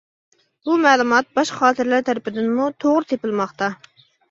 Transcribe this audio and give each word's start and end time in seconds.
بۇ 0.69 0.77
مەلۇمات 0.85 1.29
باشقا 1.41 1.59
خاتىرىلەر 1.61 2.07
تەرىپىدىنمۇ 2.09 2.73
توغرا 2.87 3.09
تېپىلماقتا. 3.15 3.73